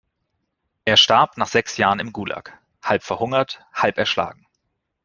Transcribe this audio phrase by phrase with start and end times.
[0.83, 4.47] Er starb nach sechs Jahren im Gulag, „halb verhungert, halb erschlagen“.